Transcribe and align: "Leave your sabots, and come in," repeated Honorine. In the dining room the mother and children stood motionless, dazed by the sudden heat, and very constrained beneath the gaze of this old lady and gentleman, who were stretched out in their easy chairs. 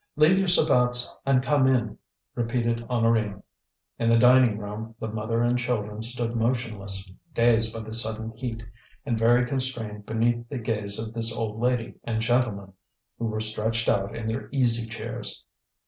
"Leave 0.15 0.39
your 0.39 0.47
sabots, 0.47 1.15
and 1.27 1.43
come 1.43 1.67
in," 1.67 1.95
repeated 2.33 2.83
Honorine. 2.89 3.43
In 3.99 4.09
the 4.09 4.17
dining 4.17 4.57
room 4.57 4.95
the 4.99 5.07
mother 5.07 5.43
and 5.43 5.59
children 5.59 6.01
stood 6.01 6.35
motionless, 6.35 7.07
dazed 7.35 7.71
by 7.71 7.81
the 7.81 7.93
sudden 7.93 8.31
heat, 8.31 8.63
and 9.05 9.19
very 9.19 9.45
constrained 9.45 10.07
beneath 10.07 10.49
the 10.49 10.57
gaze 10.57 10.97
of 10.97 11.13
this 11.13 11.31
old 11.31 11.59
lady 11.59 11.93
and 12.03 12.19
gentleman, 12.19 12.73
who 13.19 13.27
were 13.27 13.39
stretched 13.39 13.87
out 13.87 14.15
in 14.15 14.25
their 14.25 14.49
easy 14.51 14.87
chairs. 14.89 15.45